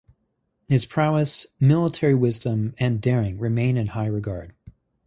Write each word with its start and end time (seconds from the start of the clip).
His 0.67 0.83
prowess, 0.83 1.45
military 1.59 2.15
wisdom, 2.15 2.73
and 2.79 2.99
daring 2.99 3.37
remain 3.37 3.77
in 3.77 3.85
high 3.89 4.07
regard. 4.07 4.55